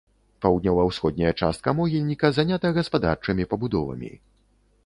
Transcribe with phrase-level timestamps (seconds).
[0.43, 4.11] Паўднёва-ўсходняя частка могільніка занята гаспадарчымі пабудовамі.